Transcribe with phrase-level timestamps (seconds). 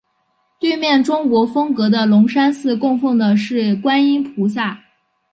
[0.59, 4.81] 对面中国风格的龙山寺供奉的是观音菩萨。